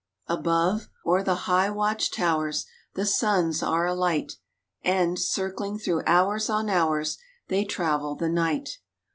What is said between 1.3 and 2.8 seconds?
high watch towers